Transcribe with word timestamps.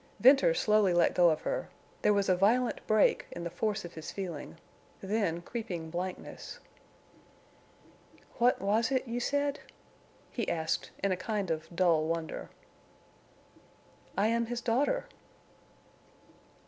Venters 0.19 0.59
slowly 0.59 0.95
let 0.95 1.13
go 1.13 1.29
of 1.29 1.41
her. 1.41 1.69
There 2.01 2.11
was 2.11 2.27
a 2.27 2.35
violent 2.35 2.81
break 2.87 3.27
in 3.29 3.43
the 3.43 3.51
force 3.51 3.85
of 3.85 3.93
his 3.93 4.11
feeling—then 4.11 5.43
creeping 5.43 5.91
blankness. 5.91 6.57
"What—was 8.39 8.89
it—you 8.91 9.19
said?" 9.19 9.59
he 10.31 10.49
asked, 10.49 10.89
in 11.03 11.11
a 11.11 11.15
kind 11.15 11.51
of 11.51 11.67
dull 11.75 12.05
wonder. 12.07 12.49
"I 14.17 14.25
am 14.25 14.47
his 14.47 14.59
daughter." 14.61 15.05